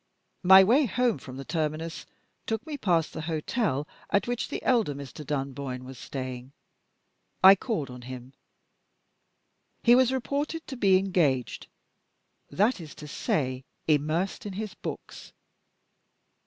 [0.41, 2.07] My way home from the terminus
[2.47, 5.23] took me past the hotel at which the elder Mr.
[5.23, 6.53] Dunboyne was staying.
[7.43, 8.33] I called on him.
[9.83, 11.67] He was reported to be engaged;
[12.49, 15.33] that is to say, immersed in his books.